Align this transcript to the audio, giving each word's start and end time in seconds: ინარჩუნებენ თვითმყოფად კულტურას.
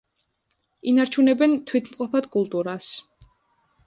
ინარჩუნებენ 0.91 1.53
თვითმყოფად 1.71 2.29
კულტურას. 2.37 2.89